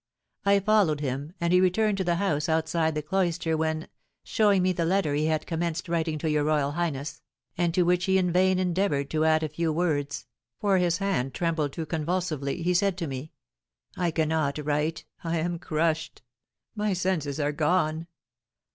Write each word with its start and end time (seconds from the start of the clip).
I 0.47 0.59
followed 0.59 0.99
him, 0.99 1.33
and 1.39 1.53
he 1.53 1.61
returned 1.61 1.99
to 1.99 2.03
the 2.03 2.15
house 2.15 2.49
outside 2.49 2.95
the 2.95 3.03
cloister, 3.03 3.55
when, 3.55 3.87
showing 4.23 4.63
me 4.63 4.71
the 4.71 4.83
letter 4.83 5.13
he 5.13 5.27
had 5.27 5.45
commenced 5.45 5.87
writing 5.87 6.17
to 6.17 6.31
your 6.31 6.43
royal 6.43 6.71
highness, 6.71 7.21
and 7.55 7.71
to 7.75 7.83
which 7.83 8.05
he 8.05 8.17
in 8.17 8.31
vain 8.31 8.57
endeavoured 8.57 9.11
to 9.11 9.25
add 9.25 9.43
a 9.43 9.47
few 9.49 9.71
words, 9.71 10.25
for 10.59 10.79
his 10.79 10.97
hand 10.97 11.35
trembled 11.35 11.73
too 11.73 11.85
convulsively, 11.85 12.63
he 12.63 12.73
said 12.73 12.97
to 12.97 13.05
me, 13.05 13.31
"I 13.95 14.09
cannot 14.09 14.57
write! 14.57 15.05
I 15.23 15.37
am 15.37 15.59
crushed! 15.59 16.23
My 16.75 16.93
senses 16.93 17.39
are 17.39 17.51
gone! 17.51 18.07